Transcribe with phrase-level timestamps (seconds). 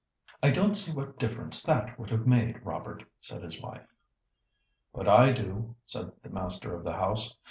[0.41, 3.85] "I don't see what difference that would have made, Robert," said his wife.
[4.91, 7.35] "But I do," said the master of the house.